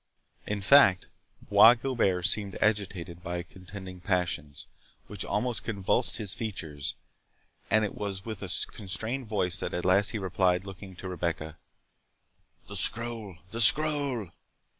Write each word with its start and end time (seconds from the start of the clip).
In 0.47 0.61
fact, 0.61 1.05
Bois 1.43 1.75
Guilbert 1.75 2.25
seemed 2.25 2.57
agitated 2.59 3.21
by 3.21 3.43
contending 3.43 3.99
passions, 3.99 4.65
which 5.05 5.23
almost 5.23 5.63
convulsed 5.63 6.17
his 6.17 6.33
features, 6.33 6.95
and 7.69 7.85
it 7.85 7.93
was 7.93 8.25
with 8.25 8.41
a 8.41 8.49
constrained 8.71 9.27
voice 9.27 9.59
that 9.59 9.75
at 9.75 9.85
last 9.85 10.09
he 10.09 10.17
replied, 10.17 10.65
looking 10.65 10.95
to 10.95 11.07
Rebecca,—"The 11.07 12.75
scroll!—the 12.77 13.61
scroll!" 13.61 14.31